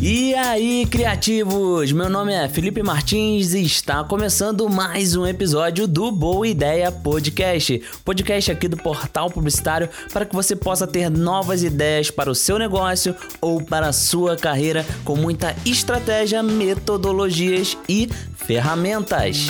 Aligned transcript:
E 0.00 0.34
aí, 0.34 0.86
criativos! 0.86 1.92
Meu 1.92 2.10
nome 2.10 2.32
é 2.32 2.48
Felipe 2.48 2.82
Martins 2.82 3.54
e 3.54 3.64
está 3.64 4.04
começando 4.04 4.68
mais 4.68 5.16
um 5.16 5.26
episódio 5.26 5.86
do 5.86 6.10
Boa 6.10 6.46
Ideia 6.46 6.90
Podcast. 6.92 7.80
Podcast 8.04 8.50
aqui 8.50 8.68
do 8.68 8.76
Portal 8.76 9.30
Publicitário 9.30 9.88
para 10.12 10.26
que 10.26 10.34
você 10.34 10.54
possa 10.54 10.86
ter 10.86 11.08
novas 11.08 11.62
ideias 11.62 12.10
para 12.10 12.30
o 12.30 12.34
seu 12.34 12.58
negócio 12.58 13.14
ou 13.40 13.62
para 13.64 13.88
a 13.88 13.92
sua 13.92 14.36
carreira 14.36 14.84
com 15.04 15.16
muita 15.16 15.54
estratégia, 15.64 16.42
metodologias 16.42 17.78
e 17.88 18.08
ferramentas. 18.36 19.46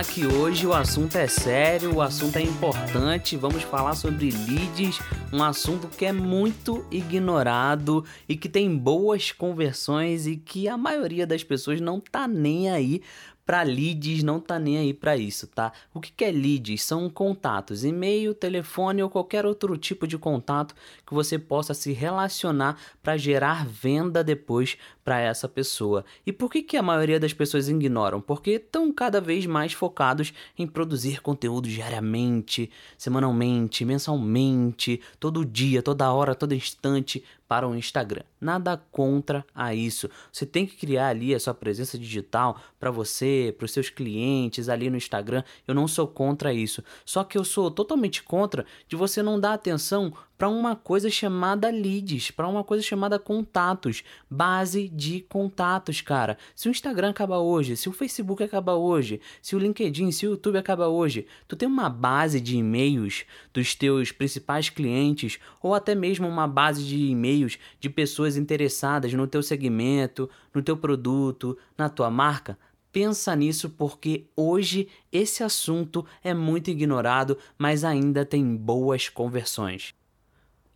Que 0.00 0.26
hoje 0.26 0.66
o 0.66 0.72
assunto 0.72 1.16
é 1.16 1.28
sério, 1.28 1.94
o 1.94 2.00
assunto 2.00 2.36
é 2.36 2.42
importante. 2.42 3.36
Vamos 3.36 3.62
falar 3.62 3.94
sobre 3.94 4.30
leads, 4.30 4.98
um 5.32 5.42
assunto 5.42 5.86
que 5.86 6.06
é 6.06 6.12
muito 6.12 6.84
ignorado 6.90 8.04
e 8.26 8.34
que 8.34 8.48
tem 8.48 8.74
boas 8.74 9.30
conversões 9.30 10.26
e 10.26 10.36
que 10.36 10.66
a 10.66 10.78
maioria 10.78 11.26
das 11.26 11.44
pessoas 11.44 11.80
não 11.80 12.00
tá 12.00 12.26
nem 12.26 12.70
aí 12.70 13.02
para 13.44 13.62
leads 13.62 14.22
não 14.22 14.40
tá 14.40 14.58
nem 14.58 14.78
aí 14.78 14.94
para 14.94 15.16
isso, 15.16 15.46
tá? 15.46 15.72
O 15.92 16.00
que, 16.00 16.12
que 16.12 16.24
é 16.24 16.30
leads? 16.30 16.82
São 16.82 17.10
contatos, 17.10 17.84
e-mail, 17.84 18.34
telefone 18.34 19.02
ou 19.02 19.10
qualquer 19.10 19.44
outro 19.44 19.76
tipo 19.76 20.06
de 20.06 20.16
contato 20.16 20.74
que 21.06 21.12
você 21.12 21.38
possa 21.38 21.74
se 21.74 21.92
relacionar 21.92 22.78
para 23.02 23.16
gerar 23.16 23.66
venda 23.66 24.22
depois 24.22 24.76
para 25.04 25.20
essa 25.20 25.48
pessoa. 25.48 26.04
E 26.26 26.32
por 26.32 26.50
que, 26.50 26.62
que 26.62 26.76
a 26.76 26.82
maioria 26.82 27.18
das 27.18 27.32
pessoas 27.32 27.68
ignoram? 27.68 28.20
Porque 28.20 28.52
estão 28.52 28.92
cada 28.92 29.20
vez 29.20 29.46
mais 29.46 29.72
focados 29.72 30.32
em 30.58 30.66
produzir 30.66 31.20
conteúdo 31.20 31.68
diariamente, 31.68 32.70
semanalmente, 32.96 33.84
mensalmente, 33.84 35.00
todo 35.18 35.44
dia, 35.44 35.82
toda 35.82 36.12
hora, 36.12 36.34
todo 36.34 36.54
instante 36.54 37.22
para 37.52 37.68
o 37.68 37.76
Instagram. 37.76 38.22
Nada 38.40 38.82
contra 38.90 39.44
a 39.54 39.74
isso. 39.74 40.08
Você 40.32 40.46
tem 40.46 40.64
que 40.64 40.74
criar 40.74 41.08
ali 41.08 41.34
a 41.34 41.38
sua 41.38 41.52
presença 41.52 41.98
digital 41.98 42.58
para 42.80 42.90
você, 42.90 43.54
para 43.58 43.66
os 43.66 43.72
seus 43.72 43.90
clientes 43.90 44.70
ali 44.70 44.88
no 44.88 44.96
Instagram. 44.96 45.44
Eu 45.68 45.74
não 45.74 45.86
sou 45.86 46.08
contra 46.08 46.50
isso. 46.54 46.82
Só 47.04 47.22
que 47.22 47.36
eu 47.36 47.44
sou 47.44 47.70
totalmente 47.70 48.22
contra 48.22 48.64
de 48.88 48.96
você 48.96 49.22
não 49.22 49.38
dar 49.38 49.52
atenção 49.52 50.14
para 50.38 50.48
uma 50.48 50.74
coisa 50.74 51.10
chamada 51.10 51.70
leads, 51.70 52.30
para 52.30 52.48
uma 52.48 52.64
coisa 52.64 52.82
chamada 52.82 53.18
contatos, 53.18 54.02
base 54.30 54.88
de 54.92 55.22
contatos, 55.28 56.00
cara. 56.00 56.36
Se 56.54 56.68
o 56.68 56.70
Instagram 56.70 57.10
acaba 57.10 57.38
hoje, 57.38 57.76
se 57.76 57.88
o 57.88 57.92
Facebook 57.92 58.42
acaba 58.42 58.74
hoje, 58.74 59.20
se 59.40 59.56
o 59.56 59.58
LinkedIn, 59.58 60.12
se 60.12 60.26
o 60.26 60.30
YouTube 60.30 60.58
acaba 60.58 60.88
hoje, 60.88 61.26
tu 61.48 61.56
tem 61.56 61.68
uma 61.68 61.88
base 61.88 62.40
de 62.40 62.56
e-mails 62.56 63.24
dos 63.52 63.74
teus 63.74 64.12
principais 64.12 64.68
clientes 64.68 65.38
ou 65.62 65.74
até 65.74 65.94
mesmo 65.94 66.28
uma 66.28 66.46
base 66.46 66.84
de 66.84 66.96
e-mails 66.96 67.58
de 67.80 67.88
pessoas 67.88 68.36
interessadas 68.36 69.12
no 69.14 69.26
teu 69.26 69.42
segmento, 69.42 70.28
no 70.54 70.62
teu 70.62 70.76
produto, 70.76 71.56
na 71.76 71.88
tua 71.88 72.10
marca? 72.10 72.58
Pensa 72.92 73.34
nisso 73.34 73.70
porque 73.70 74.26
hoje 74.36 74.86
esse 75.10 75.42
assunto 75.42 76.04
é 76.22 76.34
muito 76.34 76.70
ignorado, 76.70 77.38
mas 77.56 77.84
ainda 77.84 78.22
tem 78.22 78.54
boas 78.54 79.08
conversões. 79.08 79.94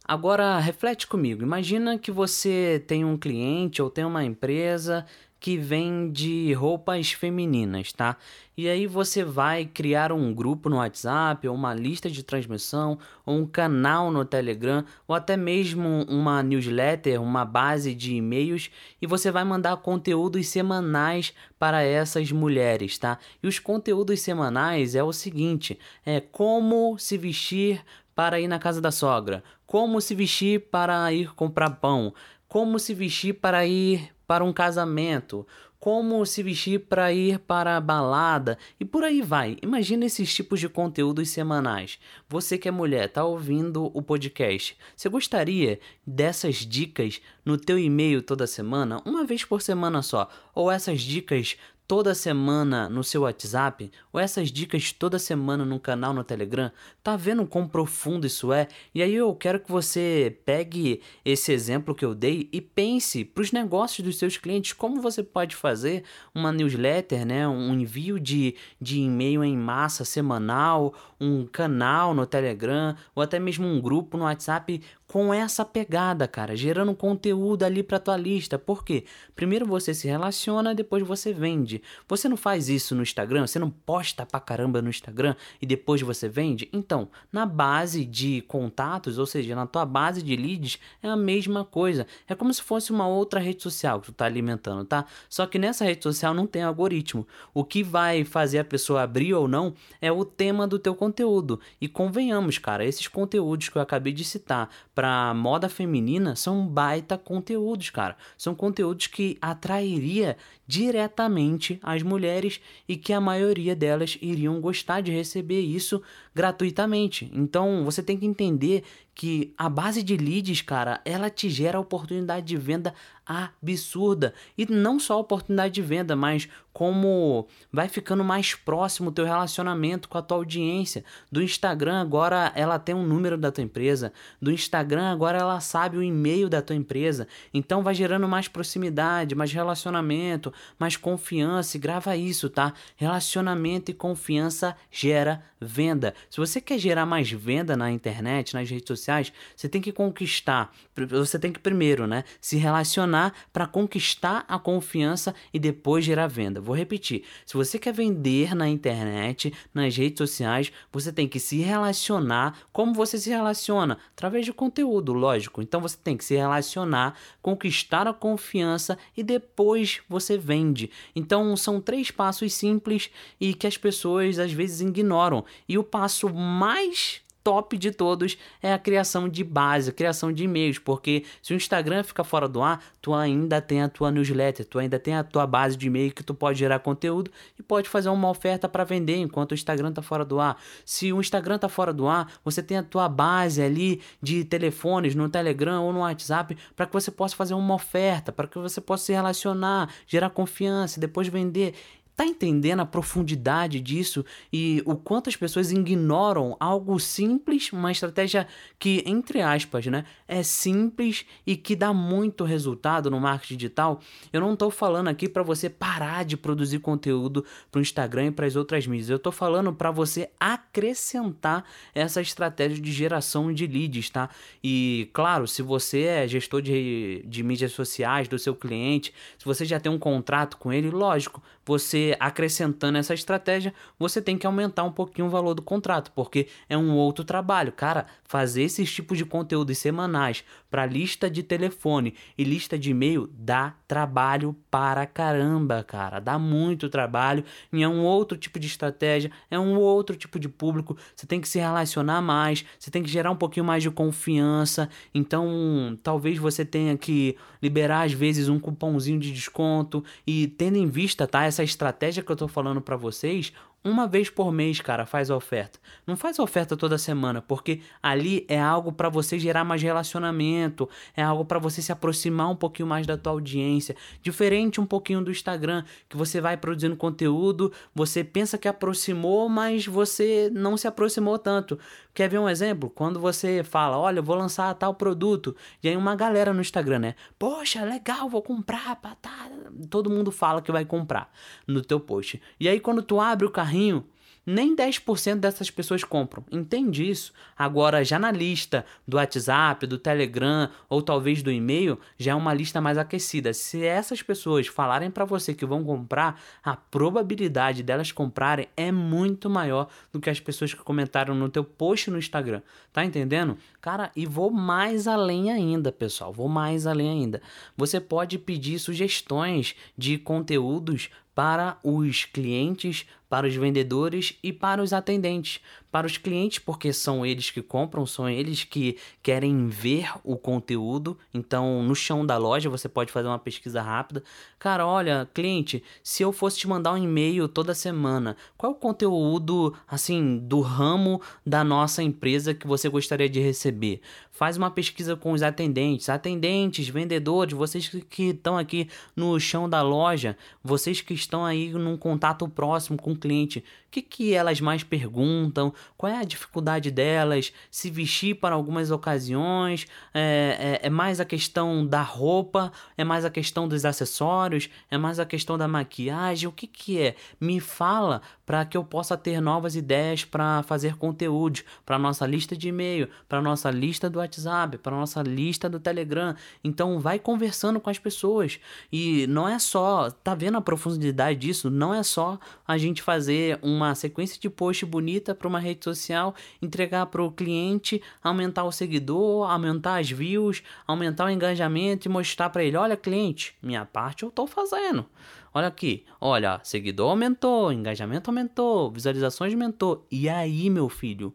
Agora, 0.08 0.60
reflete 0.60 1.04
comigo. 1.04 1.42
Imagina 1.42 1.98
que 1.98 2.12
você 2.12 2.80
tem 2.86 3.04
um 3.04 3.16
cliente 3.16 3.82
ou 3.82 3.90
tem 3.90 4.04
uma 4.04 4.24
empresa 4.24 5.04
que 5.40 5.56
vende 5.56 6.52
roupas 6.54 7.10
femininas, 7.12 7.92
tá? 7.92 8.16
E 8.56 8.68
aí 8.68 8.86
você 8.86 9.24
vai 9.24 9.66
criar 9.66 10.12
um 10.12 10.32
grupo 10.32 10.68
no 10.68 10.76
WhatsApp, 10.76 11.46
ou 11.46 11.54
uma 11.54 11.74
lista 11.74 12.08
de 12.08 12.22
transmissão, 12.22 12.98
ou 13.24 13.36
um 13.36 13.46
canal 13.46 14.10
no 14.10 14.24
Telegram, 14.24 14.84
ou 15.06 15.14
até 15.14 15.36
mesmo 15.36 16.06
uma 16.08 16.42
newsletter, 16.42 17.20
uma 17.20 17.44
base 17.44 17.94
de 17.94 18.14
e-mails, 18.14 18.70
e 19.02 19.06
você 19.06 19.30
vai 19.30 19.44
mandar 19.44 19.76
conteúdos 19.78 20.48
semanais 20.48 21.34
para 21.58 21.82
essas 21.82 22.32
mulheres, 22.32 22.96
tá? 22.96 23.18
E 23.42 23.46
os 23.46 23.58
conteúdos 23.58 24.20
semanais 24.20 24.94
é 24.94 25.02
o 25.02 25.12
seguinte: 25.12 25.78
é 26.04 26.20
como 26.20 26.96
se 26.96 27.18
vestir 27.18 27.84
para 28.16 28.40
ir 28.40 28.48
na 28.48 28.58
casa 28.58 28.80
da 28.80 28.90
sogra, 28.90 29.44
como 29.66 30.00
se 30.00 30.14
vestir 30.14 30.70
para 30.70 31.12
ir 31.12 31.34
comprar 31.34 31.68
pão, 31.68 32.14
como 32.48 32.78
se 32.78 32.94
vestir 32.94 33.34
para 33.34 33.66
ir 33.66 34.10
para 34.26 34.42
um 34.42 34.54
casamento, 34.54 35.46
como 35.78 36.24
se 36.24 36.42
vestir 36.42 36.80
para 36.80 37.12
ir 37.12 37.38
para 37.38 37.76
a 37.76 37.80
balada 37.80 38.56
e 38.80 38.86
por 38.86 39.04
aí 39.04 39.20
vai. 39.20 39.58
Imagina 39.62 40.06
esses 40.06 40.34
tipos 40.34 40.58
de 40.58 40.68
conteúdos 40.68 41.28
semanais. 41.28 41.98
Você 42.26 42.56
que 42.56 42.66
é 42.66 42.70
mulher, 42.70 43.12
tá 43.12 43.22
ouvindo 43.22 43.90
o 43.94 44.00
podcast. 44.00 44.76
Você 44.96 45.10
gostaria 45.10 45.78
dessas 46.04 46.56
dicas 46.56 47.20
no 47.44 47.58
teu 47.58 47.78
e-mail 47.78 48.22
toda 48.22 48.46
semana, 48.46 49.00
uma 49.04 49.24
vez 49.24 49.44
por 49.44 49.60
semana 49.60 50.00
só, 50.00 50.28
ou 50.54 50.72
essas 50.72 51.02
dicas 51.02 51.56
toda 51.86 52.14
semana 52.14 52.88
no 52.88 53.04
seu 53.04 53.22
WhatsApp? 53.22 53.90
Ou 54.12 54.20
essas 54.20 54.50
dicas 54.50 54.92
toda 54.92 55.18
semana 55.18 55.64
no 55.64 55.78
canal 55.78 56.12
no 56.12 56.24
Telegram, 56.24 56.70
tá 57.02 57.16
vendo 57.16 57.46
quão 57.46 57.66
profundo 57.68 58.26
isso 58.26 58.52
é? 58.52 58.68
E 58.94 59.02
aí 59.02 59.14
eu 59.14 59.34
quero 59.34 59.60
que 59.60 59.70
você 59.70 60.36
pegue 60.44 61.00
esse 61.24 61.52
exemplo 61.52 61.94
que 61.94 62.04
eu 62.04 62.14
dei 62.14 62.48
e 62.52 62.60
pense 62.60 63.24
para 63.24 63.42
os 63.42 63.52
negócios 63.52 64.04
dos 64.04 64.18
seus 64.18 64.36
clientes. 64.36 64.72
Como 64.72 65.00
você 65.00 65.22
pode 65.22 65.54
fazer 65.54 66.04
uma 66.34 66.52
newsletter, 66.52 67.24
né, 67.24 67.46
um 67.46 67.74
envio 67.74 68.18
de, 68.18 68.56
de 68.80 69.00
e-mail 69.00 69.44
em 69.44 69.56
massa 69.56 70.04
semanal, 70.04 70.94
um 71.20 71.46
canal 71.46 72.14
no 72.14 72.26
Telegram 72.26 72.94
ou 73.14 73.22
até 73.22 73.38
mesmo 73.38 73.66
um 73.66 73.80
grupo 73.80 74.16
no 74.16 74.24
WhatsApp 74.24 74.80
com 75.06 75.32
essa 75.32 75.64
pegada, 75.64 76.26
cara, 76.26 76.56
gerando 76.56 76.94
conteúdo 76.94 77.62
ali 77.62 77.82
para 77.82 78.00
tua 78.00 78.16
lista. 78.16 78.58
Por 78.58 78.84
quê? 78.84 79.04
Primeiro 79.34 79.64
você 79.64 79.94
se 79.94 80.08
relaciona, 80.08 80.74
depois 80.74 81.06
você 81.06 81.32
vende. 81.32 81.80
Você 82.08 82.28
não 82.28 82.36
faz 82.36 82.68
isso 82.68 82.94
no 82.94 83.02
Instagram, 83.02 83.46
você 83.46 83.58
não 83.58 83.70
posta 83.70 84.26
pra 84.26 84.40
caramba 84.40 84.82
no 84.82 84.90
Instagram 84.90 85.36
e 85.62 85.66
depois 85.66 86.02
você 86.02 86.28
vende? 86.28 86.68
Então, 86.72 87.08
na 87.32 87.46
base 87.46 88.04
de 88.04 88.42
contatos, 88.42 89.16
ou 89.18 89.26
seja, 89.26 89.54
na 89.54 89.66
tua 89.66 89.86
base 89.86 90.22
de 90.22 90.34
leads, 90.34 90.78
é 91.02 91.08
a 91.08 91.16
mesma 91.16 91.64
coisa. 91.64 92.06
É 92.26 92.34
como 92.34 92.52
se 92.52 92.62
fosse 92.62 92.90
uma 92.90 93.06
outra 93.06 93.38
rede 93.38 93.62
social 93.62 94.00
que 94.00 94.06
tu 94.06 94.12
tá 94.12 94.24
alimentando, 94.24 94.84
tá? 94.84 95.06
Só 95.28 95.46
que 95.46 95.58
nessa 95.58 95.84
rede 95.84 96.02
social 96.02 96.34
não 96.34 96.46
tem 96.46 96.62
algoritmo. 96.62 97.26
O 97.54 97.64
que 97.64 97.82
vai 97.82 98.24
fazer 98.24 98.58
a 98.58 98.64
pessoa 98.64 99.02
abrir 99.02 99.34
ou 99.34 99.46
não 99.46 99.72
é 100.00 100.10
o 100.10 100.24
tema 100.24 100.66
do 100.66 100.78
teu 100.78 100.94
conteúdo. 100.94 101.60
E 101.80 101.86
convenhamos, 101.88 102.58
cara, 102.58 102.84
esses 102.84 103.06
conteúdos 103.06 103.68
que 103.68 103.78
eu 103.78 103.82
acabei 103.82 104.12
de 104.12 104.24
citar 104.24 104.68
para 104.96 105.34
moda 105.34 105.68
feminina 105.68 106.34
são 106.34 106.66
baita 106.66 107.18
conteúdos, 107.18 107.90
cara. 107.90 108.16
São 108.38 108.54
conteúdos 108.54 109.06
que 109.08 109.36
atrairia 109.42 110.38
diretamente 110.66 111.78
as 111.82 112.02
mulheres 112.02 112.62
e 112.88 112.96
que 112.96 113.12
a 113.12 113.20
maioria 113.20 113.76
delas 113.76 114.16
iriam 114.22 114.58
gostar 114.58 115.02
de 115.02 115.12
receber 115.12 115.60
isso 115.60 116.02
gratuitamente. 116.34 117.30
Então, 117.34 117.84
você 117.84 118.02
tem 118.02 118.16
que 118.16 118.24
entender 118.24 118.84
que 119.16 119.54
a 119.56 119.70
base 119.70 120.02
de 120.02 120.14
leads, 120.14 120.60
cara, 120.60 121.00
ela 121.02 121.30
te 121.30 121.48
gera 121.48 121.80
oportunidade 121.80 122.44
de 122.44 122.56
venda 122.58 122.92
absurda. 123.26 124.34
E 124.56 124.66
não 124.70 125.00
só 125.00 125.18
oportunidade 125.18 125.74
de 125.74 125.82
venda, 125.82 126.14
mas 126.14 126.48
como 126.72 127.48
vai 127.72 127.88
ficando 127.88 128.22
mais 128.22 128.54
próximo 128.54 129.08
o 129.08 129.12
teu 129.12 129.24
relacionamento 129.24 130.10
com 130.10 130.18
a 130.18 130.22
tua 130.22 130.36
audiência. 130.36 131.02
Do 131.32 131.42
Instagram 131.42 131.98
agora 131.98 132.52
ela 132.54 132.78
tem 132.78 132.94
um 132.94 133.02
número 133.02 133.38
da 133.38 133.50
tua 133.50 133.64
empresa, 133.64 134.12
do 134.40 134.52
Instagram 134.52 135.10
agora 135.10 135.38
ela 135.38 135.58
sabe 135.58 135.96
o 135.96 136.02
e-mail 136.02 136.50
da 136.50 136.60
tua 136.60 136.76
empresa. 136.76 137.26
Então 137.54 137.82
vai 137.82 137.94
gerando 137.94 138.28
mais 138.28 138.46
proximidade, 138.46 139.34
mais 139.34 139.50
relacionamento, 139.50 140.52
mais 140.78 140.98
confiança. 140.98 141.78
E 141.78 141.80
grava 141.80 142.14
isso, 142.14 142.50
tá? 142.50 142.74
Relacionamento 142.94 143.90
e 143.90 143.94
confiança 143.94 144.76
gera 144.90 145.42
venda. 145.58 146.14
Se 146.28 146.36
você 146.36 146.60
quer 146.60 146.78
gerar 146.78 147.06
mais 147.06 147.30
venda 147.32 147.74
na 147.74 147.90
internet, 147.90 148.52
nas 148.52 148.68
redes 148.68 148.86
sociais, 148.86 149.05
você 149.54 149.68
tem 149.68 149.80
que 149.80 149.92
conquistar, 149.92 150.72
você 151.08 151.38
tem 151.38 151.52
que 151.52 151.60
primeiro, 151.60 152.06
né, 152.06 152.24
se 152.40 152.56
relacionar 152.56 153.32
para 153.52 153.66
conquistar 153.66 154.44
a 154.48 154.58
confiança 154.58 155.34
e 155.52 155.58
depois 155.58 156.04
gerar 156.04 156.26
venda. 156.26 156.60
Vou 156.60 156.74
repetir. 156.74 157.24
Se 157.44 157.54
você 157.54 157.78
quer 157.78 157.92
vender 157.92 158.54
na 158.54 158.68
internet, 158.68 159.52
nas 159.72 159.96
redes 159.96 160.18
sociais, 160.18 160.72
você 160.92 161.12
tem 161.12 161.28
que 161.28 161.38
se 161.38 161.58
relacionar. 161.58 162.58
Como 162.72 162.94
você 162.94 163.18
se 163.18 163.30
relaciona? 163.30 163.98
Através 164.12 164.44
de 164.44 164.52
conteúdo, 164.52 165.12
lógico. 165.12 165.62
Então 165.62 165.80
você 165.80 165.96
tem 166.02 166.16
que 166.16 166.24
se 166.24 166.34
relacionar, 166.34 167.14
conquistar 167.42 168.06
a 168.06 168.14
confiança 168.14 168.98
e 169.16 169.22
depois 169.22 170.00
você 170.08 170.36
vende. 170.36 170.90
Então 171.14 171.56
são 171.56 171.80
três 171.80 172.10
passos 172.10 172.52
simples 172.52 173.10
e 173.40 173.54
que 173.54 173.66
as 173.66 173.76
pessoas 173.76 174.38
às 174.38 174.52
vezes 174.52 174.80
ignoram. 174.80 175.44
E 175.68 175.78
o 175.78 175.84
passo 175.84 176.28
mais 176.32 177.25
top 177.46 177.78
de 177.78 177.92
todos 177.92 178.36
é 178.60 178.72
a 178.72 178.78
criação 178.78 179.28
de 179.28 179.44
base, 179.44 179.90
a 179.90 179.92
criação 179.92 180.32
de 180.32 180.42
e-mails, 180.42 180.80
porque 180.80 181.22
se 181.40 181.54
o 181.54 181.56
Instagram 181.56 182.02
fica 182.02 182.24
fora 182.24 182.48
do 182.48 182.60
ar, 182.60 182.82
tu 183.00 183.14
ainda 183.14 183.60
tem 183.60 183.82
a 183.82 183.88
tua 183.88 184.10
newsletter, 184.10 184.66
tu 184.66 184.80
ainda 184.80 184.98
tem 184.98 185.14
a 185.14 185.22
tua 185.22 185.46
base 185.46 185.76
de 185.76 185.86
e-mail 185.86 186.10
que 186.10 186.24
tu 186.24 186.34
pode 186.34 186.58
gerar 186.58 186.80
conteúdo 186.80 187.30
e 187.56 187.62
pode 187.62 187.88
fazer 187.88 188.08
uma 188.08 188.28
oferta 188.28 188.68
para 188.68 188.82
vender 188.82 189.18
enquanto 189.18 189.52
o 189.52 189.54
Instagram 189.54 189.92
tá 189.92 190.02
fora 190.02 190.24
do 190.24 190.40
ar. 190.40 190.60
Se 190.84 191.12
o 191.12 191.20
Instagram 191.20 191.56
tá 191.56 191.68
fora 191.68 191.92
do 191.92 192.08
ar, 192.08 192.32
você 192.44 192.60
tem 192.60 192.78
a 192.78 192.82
tua 192.82 193.08
base 193.08 193.62
ali 193.62 194.02
de 194.20 194.44
telefones 194.44 195.14
no 195.14 195.28
Telegram 195.28 195.84
ou 195.84 195.92
no 195.92 196.00
WhatsApp 196.00 196.58
para 196.74 196.84
que 196.84 196.92
você 196.92 197.12
possa 197.12 197.36
fazer 197.36 197.54
uma 197.54 197.74
oferta, 197.74 198.32
para 198.32 198.48
que 198.48 198.58
você 198.58 198.80
possa 198.80 199.04
se 199.04 199.12
relacionar, 199.12 199.88
gerar 200.04 200.30
confiança, 200.30 200.98
depois 200.98 201.28
vender. 201.28 201.74
Tá 202.16 202.24
entendendo 202.24 202.80
a 202.80 202.86
profundidade 202.86 203.78
disso 203.78 204.24
e 204.50 204.82
o 204.86 204.96
quanto 204.96 205.28
as 205.28 205.36
pessoas 205.36 205.70
ignoram 205.70 206.56
algo 206.58 206.98
simples, 206.98 207.70
uma 207.70 207.92
estratégia 207.92 208.48
que, 208.78 209.04
entre 209.04 209.42
aspas, 209.42 209.84
né, 209.84 210.02
é 210.26 210.42
simples 210.42 211.26
e 211.46 211.58
que 211.58 211.76
dá 211.76 211.92
muito 211.92 212.42
resultado 212.42 213.10
no 213.10 213.20
marketing 213.20 213.56
digital? 213.58 214.00
Eu 214.32 214.40
não 214.40 214.54
estou 214.54 214.70
falando 214.70 215.08
aqui 215.08 215.28
para 215.28 215.42
você 215.42 215.68
parar 215.68 216.24
de 216.24 216.38
produzir 216.38 216.78
conteúdo 216.78 217.44
para 217.70 217.80
o 217.80 217.82
Instagram 217.82 218.28
e 218.28 218.30
para 218.30 218.46
as 218.46 218.56
outras 218.56 218.86
mídias. 218.86 219.10
Eu 219.10 219.16
estou 219.16 219.32
falando 219.32 219.70
para 219.74 219.90
você 219.90 220.30
acrescentar 220.40 221.66
essa 221.94 222.22
estratégia 222.22 222.80
de 222.80 222.92
geração 222.92 223.52
de 223.52 223.66
leads, 223.66 224.08
tá? 224.08 224.30
E, 224.64 225.10
claro, 225.12 225.46
se 225.46 225.60
você 225.60 226.04
é 226.04 226.26
gestor 226.26 226.62
de, 226.62 227.22
de 227.26 227.42
mídias 227.42 227.72
sociais 227.72 228.26
do 228.26 228.38
seu 228.38 228.54
cliente, 228.54 229.12
se 229.36 229.44
você 229.44 229.66
já 229.66 229.78
tem 229.78 229.92
um 229.92 229.98
contrato 229.98 230.56
com 230.56 230.72
ele, 230.72 230.88
lógico, 230.90 231.42
você 231.66 232.16
acrescentando 232.20 232.96
essa 232.96 233.12
estratégia, 233.12 233.74
você 233.98 234.22
tem 234.22 234.38
que 234.38 234.46
aumentar 234.46 234.84
um 234.84 234.92
pouquinho 234.92 235.26
o 235.26 235.30
valor 235.30 235.52
do 235.52 235.62
contrato, 235.62 236.12
porque 236.12 236.46
é 236.68 236.78
um 236.78 236.92
outro 236.94 237.24
trabalho. 237.24 237.72
Cara, 237.72 238.06
fazer 238.24 238.62
esses 238.62 238.92
tipos 238.92 239.18
de 239.18 239.24
conteúdos 239.24 239.76
semanais 239.76 240.44
para 240.70 240.86
lista 240.86 241.28
de 241.28 241.42
telefone 241.42 242.14
e 242.38 242.44
lista 242.44 242.78
de 242.78 242.90
e-mail 242.90 243.28
dá 243.32 243.74
trabalho 243.88 244.56
para 244.70 245.06
caramba, 245.06 245.82
cara. 245.82 246.20
Dá 246.20 246.38
muito 246.38 246.88
trabalho 246.88 247.44
e 247.72 247.82
é 247.82 247.88
um 247.88 248.04
outro 248.04 248.38
tipo 248.38 248.60
de 248.60 248.66
estratégia, 248.66 249.32
é 249.50 249.58
um 249.58 249.76
outro 249.76 250.14
tipo 250.14 250.38
de 250.38 250.48
público. 250.48 250.96
Você 251.14 251.26
tem 251.26 251.40
que 251.40 251.48
se 251.48 251.58
relacionar 251.58 252.22
mais, 252.22 252.64
você 252.78 252.90
tem 252.90 253.02
que 253.02 253.10
gerar 253.10 253.30
um 253.32 253.36
pouquinho 253.36 253.66
mais 253.66 253.82
de 253.82 253.90
confiança. 253.90 254.88
Então, 255.12 255.98
talvez 256.02 256.38
você 256.38 256.64
tenha 256.64 256.96
que 256.96 257.36
liberar 257.60 258.02
às 258.02 258.12
vezes 258.12 258.48
um 258.48 258.60
cupomzinho 258.60 259.18
de 259.18 259.32
desconto 259.32 260.04
e 260.26 260.46
tendo 260.46 260.76
em 260.76 260.86
vista, 260.86 261.26
tá, 261.26 261.44
essa 261.56 261.64
estratégia 261.64 262.22
que 262.22 262.30
eu 262.30 262.36
tô 262.36 262.48
falando 262.48 262.80
para 262.80 262.96
vocês, 262.96 263.52
uma 263.86 264.08
vez 264.08 264.28
por 264.28 264.50
mês, 264.50 264.80
cara, 264.80 265.06
faz 265.06 265.30
a 265.30 265.36
oferta. 265.36 265.78
Não 266.04 266.16
faz 266.16 266.40
a 266.40 266.42
oferta 266.42 266.76
toda 266.76 266.98
semana, 266.98 267.40
porque 267.40 267.80
ali 268.02 268.44
é 268.48 268.60
algo 268.60 268.90
para 268.90 269.08
você 269.08 269.38
gerar 269.38 269.62
mais 269.62 269.80
relacionamento, 269.80 270.88
é 271.16 271.22
algo 271.22 271.44
para 271.44 271.60
você 271.60 271.80
se 271.80 271.92
aproximar 271.92 272.50
um 272.50 272.56
pouquinho 272.56 272.88
mais 272.88 273.06
da 273.06 273.16
tua 273.16 273.32
audiência, 273.32 273.94
diferente 274.20 274.80
um 274.80 274.86
pouquinho 274.86 275.22
do 275.22 275.30
Instagram, 275.30 275.84
que 276.08 276.16
você 276.16 276.40
vai 276.40 276.56
produzindo 276.56 276.96
conteúdo, 276.96 277.72
você 277.94 278.24
pensa 278.24 278.58
que 278.58 278.66
aproximou, 278.66 279.48
mas 279.48 279.86
você 279.86 280.50
não 280.52 280.76
se 280.76 280.88
aproximou 280.88 281.38
tanto. 281.38 281.78
Quer 282.12 282.28
ver 282.28 282.38
um 282.38 282.48
exemplo? 282.48 282.90
Quando 282.90 283.20
você 283.20 283.62
fala, 283.62 283.96
olha, 283.96 284.18
eu 284.18 284.24
vou 284.24 284.34
lançar 284.34 284.74
tal 284.74 284.94
produto, 284.94 285.54
e 285.80 285.88
aí 285.88 285.96
uma 285.96 286.16
galera 286.16 286.52
no 286.52 286.60
Instagram, 286.60 286.98
né? 286.98 287.14
Poxa, 287.38 287.84
legal, 287.84 288.28
vou 288.28 288.42
comprar, 288.42 288.96
tá. 288.96 289.48
todo 289.88 290.10
mundo 290.10 290.32
fala 290.32 290.60
que 290.60 290.72
vai 290.72 290.84
comprar 290.84 291.30
no 291.68 291.82
teu 291.82 292.00
post. 292.00 292.40
E 292.58 292.68
aí 292.68 292.80
quando 292.80 293.00
tu 293.00 293.20
abre 293.20 293.46
o 293.46 293.50
carrinho 293.50 293.75
carrinho, 293.76 294.04
nem 294.48 294.76
10% 294.76 295.40
dessas 295.40 295.70
pessoas 295.70 296.04
compram. 296.04 296.44
Entende 296.52 297.08
isso? 297.10 297.32
Agora, 297.58 298.04
já 298.04 298.16
na 298.16 298.30
lista 298.30 298.86
do 299.06 299.16
WhatsApp, 299.16 299.88
do 299.88 299.98
Telegram 299.98 300.70
ou 300.88 301.02
talvez 301.02 301.42
do 301.42 301.50
e-mail, 301.50 301.98
já 302.16 302.30
é 302.30 302.34
uma 302.34 302.54
lista 302.54 302.80
mais 302.80 302.96
aquecida. 302.96 303.52
Se 303.52 303.84
essas 303.84 304.22
pessoas 304.22 304.68
falarem 304.68 305.10
para 305.10 305.24
você 305.24 305.52
que 305.52 305.66
vão 305.66 305.82
comprar, 305.82 306.40
a 306.62 306.76
probabilidade 306.76 307.82
delas 307.82 308.12
comprarem 308.12 308.68
é 308.76 308.92
muito 308.92 309.50
maior 309.50 309.88
do 310.12 310.20
que 310.20 310.30
as 310.30 310.38
pessoas 310.38 310.72
que 310.72 310.84
comentaram 310.84 311.34
no 311.34 311.48
teu 311.48 311.64
post 311.64 312.08
no 312.08 312.18
Instagram. 312.18 312.62
Tá 312.92 313.04
entendendo? 313.04 313.58
Cara, 313.80 314.12
e 314.14 314.26
vou 314.26 314.52
mais 314.52 315.08
além 315.08 315.50
ainda, 315.50 315.90
pessoal. 315.90 316.32
Vou 316.32 316.48
mais 316.48 316.86
além 316.86 317.10
ainda. 317.10 317.42
Você 317.76 317.98
pode 317.98 318.38
pedir 318.38 318.78
sugestões 318.78 319.74
de 319.98 320.18
conteúdos 320.18 321.10
para 321.36 321.76
os 321.84 322.24
clientes, 322.24 323.04
para 323.28 323.46
os 323.46 323.54
vendedores 323.54 324.38
e 324.42 324.52
para 324.52 324.82
os 324.82 324.92
atendentes 324.92 325.60
para 325.96 326.06
os 326.06 326.18
clientes, 326.18 326.58
porque 326.58 326.92
são 326.92 327.24
eles 327.24 327.50
que 327.50 327.62
compram, 327.62 328.04
são 328.04 328.28
eles 328.28 328.64
que 328.64 328.98
querem 329.22 329.66
ver 329.66 330.10
o 330.22 330.36
conteúdo. 330.36 331.16
Então, 331.32 331.82
no 331.82 331.94
chão 331.94 332.26
da 332.26 332.36
loja, 332.36 332.68
você 332.68 332.86
pode 332.86 333.10
fazer 333.10 333.28
uma 333.28 333.38
pesquisa 333.38 333.80
rápida. 333.80 334.22
Cara, 334.58 334.86
olha, 334.86 335.26
cliente, 335.32 335.82
se 336.02 336.22
eu 336.22 336.32
fosse 336.32 336.58
te 336.58 336.68
mandar 336.68 336.92
um 336.92 336.98
e-mail 336.98 337.48
toda 337.48 337.72
semana, 337.72 338.36
qual 338.58 338.72
é 338.72 338.76
o 338.76 338.78
conteúdo, 338.78 339.74
assim, 339.88 340.36
do 340.36 340.60
ramo 340.60 341.18
da 341.46 341.64
nossa 341.64 342.02
empresa 342.02 342.52
que 342.52 342.66
você 342.66 342.90
gostaria 342.90 343.26
de 343.28 343.40
receber? 343.40 344.02
Faz 344.30 344.58
uma 344.58 344.70
pesquisa 344.70 345.16
com 345.16 345.32
os 345.32 345.42
atendentes, 345.42 346.10
atendentes, 346.10 346.88
vendedores, 346.90 347.56
vocês 347.56 347.88
que 347.88 348.24
estão 348.24 348.58
aqui 348.58 348.86
no 349.16 349.40
chão 349.40 349.66
da 349.66 349.80
loja, 349.80 350.36
vocês 350.62 351.00
que 351.00 351.14
estão 351.14 351.42
aí 351.42 351.72
num 351.72 351.96
contato 351.96 352.46
próximo 352.46 352.98
com 352.98 353.15
cliente, 353.16 353.58
o 353.58 353.90
que, 353.90 354.02
que 354.02 354.34
elas 354.34 354.60
mais 354.60 354.82
perguntam? 354.82 355.72
qual 355.96 356.12
é 356.12 356.18
a 356.18 356.24
dificuldade 356.24 356.90
delas, 356.90 357.52
se 357.70 357.90
vestir 357.90 358.36
para 358.36 358.54
algumas 358.54 358.90
ocasiões, 358.90 359.86
é, 360.12 360.80
é, 360.82 360.86
é, 360.86 360.90
mais 360.90 361.20
a 361.20 361.24
questão 361.24 361.86
da 361.86 362.02
roupa, 362.02 362.72
é 362.96 363.04
mais 363.04 363.24
a 363.24 363.30
questão 363.30 363.66
dos 363.66 363.84
acessórios, 363.84 364.68
é 364.90 364.98
mais 364.98 365.18
a 365.18 365.26
questão 365.26 365.56
da 365.56 365.66
maquiagem, 365.66 366.48
o 366.48 366.52
que 366.52 366.66
que 366.66 367.00
é? 367.00 367.16
Me 367.40 367.60
fala 367.60 368.20
para 368.44 368.64
que 368.64 368.76
eu 368.76 368.84
possa 368.84 369.16
ter 369.16 369.40
novas 369.40 369.74
ideias 369.74 370.24
para 370.24 370.62
fazer 370.62 370.96
conteúdo 370.96 371.60
para 371.84 371.98
nossa 371.98 372.26
lista 372.26 372.56
de 372.56 372.68
e-mail, 372.68 373.08
para 373.28 373.42
nossa 373.42 373.70
lista 373.70 374.08
do 374.08 374.18
WhatsApp, 374.18 374.78
para 374.78 374.96
nossa 374.96 375.22
lista 375.22 375.68
do 375.68 375.80
Telegram. 375.80 376.34
Então 376.62 377.00
vai 377.00 377.18
conversando 377.18 377.80
com 377.80 377.90
as 377.90 377.98
pessoas 377.98 378.60
e 378.92 379.26
não 379.26 379.48
é 379.48 379.58
só, 379.58 380.10
tá 380.10 380.34
vendo 380.34 380.56
a 380.58 380.60
profundidade 380.60 381.38
disso? 381.38 381.70
Não 381.70 381.92
é 381.92 382.02
só 382.02 382.38
a 382.66 382.78
gente 382.78 383.02
fazer 383.06 383.56
uma 383.62 383.94
sequência 383.94 384.36
de 384.40 384.50
post 384.50 384.84
bonita 384.84 385.32
para 385.32 385.46
uma 385.46 385.60
rede 385.60 385.84
social, 385.84 386.34
entregar 386.60 387.06
para 387.06 387.22
o 387.22 387.30
cliente, 387.30 388.02
aumentar 388.20 388.64
o 388.64 388.72
seguidor, 388.72 389.48
aumentar 389.48 390.00
as 390.00 390.10
views, 390.10 390.60
aumentar 390.88 391.26
o 391.26 391.30
engajamento 391.30 392.08
e 392.08 392.10
mostrar 392.10 392.50
para 392.50 392.64
ele, 392.64 392.76
olha 392.76 392.96
cliente, 392.96 393.54
minha 393.62 393.84
parte 393.84 394.24
eu 394.24 394.28
estou 394.28 394.48
fazendo. 394.48 395.06
Olha 395.54 395.68
aqui, 395.68 396.04
olha, 396.20 396.60
seguidor 396.64 397.10
aumentou, 397.10 397.72
engajamento 397.72 398.28
aumentou, 398.28 398.90
visualizações 398.90 399.52
aumentou. 399.52 400.04
E 400.10 400.28
aí, 400.28 400.68
meu 400.68 400.88
filho, 400.88 401.32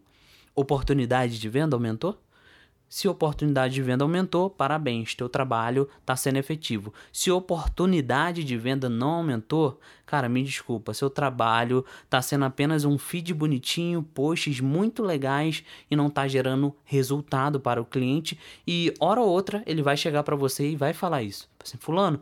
oportunidade 0.53 1.39
de 1.39 1.47
venda 1.47 1.73
aumentou? 1.73 2.21
Se 2.91 3.07
oportunidade 3.07 3.73
de 3.73 3.81
venda 3.81 4.03
aumentou, 4.03 4.49
parabéns, 4.49 5.15
teu 5.15 5.29
trabalho 5.29 5.87
está 6.01 6.13
sendo 6.13 6.35
efetivo. 6.35 6.93
Se 7.09 7.31
oportunidade 7.31 8.43
de 8.43 8.57
venda 8.57 8.89
não 8.89 9.11
aumentou, 9.11 9.79
cara, 10.05 10.27
me 10.27 10.43
desculpa, 10.43 10.93
seu 10.93 11.09
trabalho 11.09 11.85
está 12.03 12.21
sendo 12.21 12.43
apenas 12.43 12.83
um 12.83 12.97
feed 12.97 13.33
bonitinho, 13.33 14.03
posts 14.03 14.59
muito 14.59 15.01
legais 15.01 15.63
e 15.89 15.95
não 15.95 16.07
está 16.07 16.27
gerando 16.27 16.75
resultado 16.83 17.61
para 17.61 17.81
o 17.81 17.85
cliente. 17.85 18.37
E 18.67 18.93
hora 18.99 19.21
ou 19.21 19.29
outra 19.29 19.63
ele 19.65 19.81
vai 19.81 19.95
chegar 19.95 20.23
para 20.23 20.35
você 20.35 20.71
e 20.71 20.75
vai 20.75 20.91
falar 20.91 21.23
isso. 21.23 21.49
Assim, 21.63 21.77
fulano, 21.77 22.19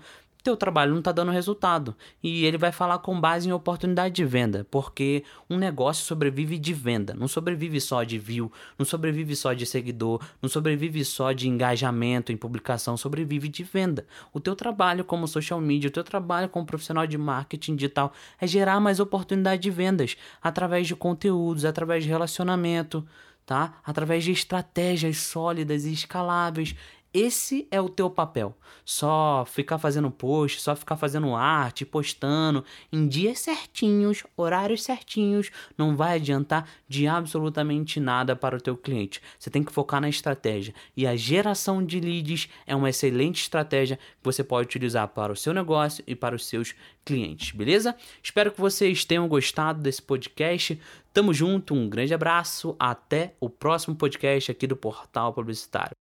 teu 0.50 0.58
trabalho 0.58 0.92
não 0.92 1.00
está 1.00 1.12
dando 1.12 1.32
resultado. 1.32 1.96
E 2.24 2.44
ele 2.44 2.58
vai 2.58 2.72
falar 2.72 3.00
com 3.00 3.20
base 3.20 3.48
em 3.48 3.52
oportunidade 3.52 4.16
de 4.16 4.26
venda, 4.26 4.66
porque 4.72 5.24
um 5.50 5.58
negócio 5.58 6.04
sobrevive 6.04 6.58
de 6.58 6.74
venda, 6.74 7.14
não 7.14 7.28
sobrevive 7.28 7.80
só 7.80 8.04
de 8.04 8.18
view, 8.18 8.52
não 8.78 8.86
sobrevive 8.86 9.36
só 9.36 9.54
de 9.54 9.66
seguidor, 9.66 10.22
não 10.42 10.50
sobrevive 10.50 11.06
só 11.06 11.32
de 11.32 11.48
engajamento 11.48 12.32
em 12.32 12.38
publicação, 12.38 12.98
sobrevive 12.98 13.48
de 13.48 13.64
venda. 13.64 14.08
O 14.34 14.40
teu 14.40 14.56
trabalho 14.56 15.06
como 15.06 15.28
social 15.28 15.62
media, 15.62 15.90
o 15.90 15.94
teu 15.94 16.04
trabalho 16.04 16.50
como 16.50 16.66
profissional 16.66 17.06
de 17.06 17.18
marketing 17.18 17.76
digital 17.76 18.12
é 18.42 18.48
gerar 18.48 18.80
mais 18.80 19.00
oportunidade 19.00 19.62
de 19.62 19.70
vendas 19.70 20.18
através 20.42 20.88
de 20.88 20.96
conteúdos, 20.96 21.64
através 21.64 22.04
de 22.04 22.10
relacionamento, 22.10 23.06
tá? 23.46 23.80
Através 23.84 24.24
de 24.24 24.32
estratégias 24.32 25.18
sólidas 25.18 25.86
e 25.86 25.94
escaláveis 25.94 26.76
Esse 27.12 27.68
é 27.72 27.82
o 27.82 27.90
teu 27.90 28.08
papel. 28.08 28.56
Só 28.86 29.44
ficar 29.48 29.80
fazendo 29.80 30.12
post, 30.12 30.62
só 30.62 30.76
ficar 30.76 30.96
fazendo 30.96 31.34
arte, 31.34 31.84
postando 31.84 32.64
em 32.94 33.08
dias 33.08 33.40
certinhos, 33.40 34.24
horários 34.38 34.84
certinhos, 34.84 35.50
não 35.76 35.96
vai 35.96 36.18
adiantar 36.18 36.70
de 36.88 37.08
absolutamente 37.08 38.00
nada 38.00 38.36
para 38.36 38.56
o 38.56 38.62
teu 38.62 38.78
cliente. 38.78 39.22
Você 39.40 39.50
tem 39.50 39.64
que 39.64 39.74
focar 39.74 40.00
na 40.00 40.08
estratégia. 40.08 40.74
E 40.96 41.08
a 41.08 41.16
geração 41.16 41.84
de 41.84 42.00
leads 42.00 42.48
é 42.68 42.76
uma 42.76 42.90
excelente 42.90 43.42
estratégia 43.42 43.98
que 43.98 44.24
você 44.24 44.44
pode 44.44 44.68
utilizar 44.68 45.08
para 45.08 45.34
o 45.34 45.36
seu 45.36 45.52
negócio 45.54 46.04
e 46.06 46.16
para 46.16 46.36
os 46.36 46.46
seus 46.46 46.76
clientes, 47.04 47.52
beleza? 47.52 47.96
Espero 48.22 48.52
que 48.52 48.62
vocês 48.62 49.04
tenham 49.04 49.28
gostado 49.28 49.82
desse 49.82 50.02
podcast. 50.02 50.80
Tamo 51.12 51.34
junto, 51.34 51.74
um 51.74 51.90
grande 51.90 52.14
abraço, 52.14 52.76
até 52.78 53.34
o 53.40 53.50
próximo 53.50 53.96
podcast 53.96 54.52
aqui 54.52 54.68
do 54.68 54.76
Portal 54.76 55.34
Publicitário. 55.34 56.00